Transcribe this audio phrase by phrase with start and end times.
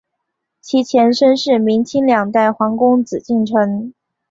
[0.61, 3.93] 其前身是明清两代皇宫紫禁城。